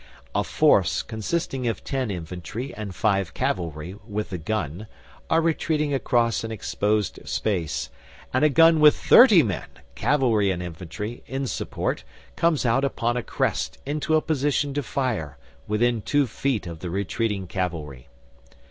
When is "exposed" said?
6.51-7.19